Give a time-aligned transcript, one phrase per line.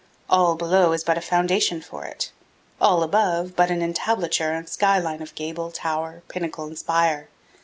[0.31, 2.31] All below is but a foundation for it;
[2.81, 7.27] all above, but an entablature and sky line of gable, tower, pinnacle, and spire.